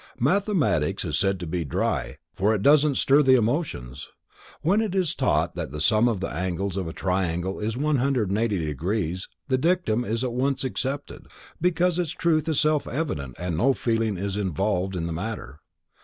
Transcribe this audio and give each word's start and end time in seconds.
Mathematics 0.19 1.05
is 1.05 1.15
said 1.19 1.39
to 1.41 1.45
be 1.45 1.63
"dry," 1.63 2.17
for 2.33 2.55
it 2.55 2.63
doesn't 2.63 2.95
stir 2.97 3.21
the 3.21 3.35
emotions. 3.35 4.09
When 4.63 4.81
it 4.81 4.95
is 4.95 5.13
taught 5.13 5.53
that 5.53 5.69
"the 5.71 5.79
sum 5.79 6.07
of 6.09 6.21
the 6.21 6.27
angles 6.31 6.75
of 6.75 6.87
a 6.87 6.91
triangle 6.91 7.59
is 7.59 7.77
180 7.77 8.65
degrees," 8.65 9.29
the 9.47 9.59
dictum 9.59 10.03
is 10.03 10.23
at 10.23 10.33
once 10.33 10.63
accepted, 10.63 11.27
because 11.61 11.99
its 11.99 12.09
truth 12.09 12.49
is 12.49 12.59
self 12.59 12.87
evident 12.87 13.35
and 13.37 13.55
no 13.55 13.73
feeling 13.73 14.17
is 14.17 14.35
involved 14.37 14.95
in 14.95 15.05
the 15.05 15.13
matter. 15.13 15.59